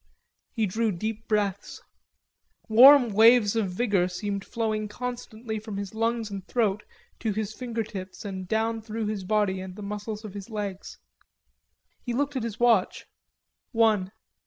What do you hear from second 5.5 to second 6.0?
from his